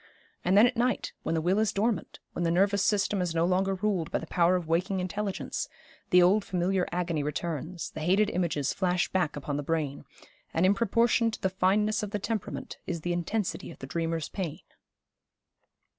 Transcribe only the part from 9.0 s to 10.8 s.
back upon the brain, and in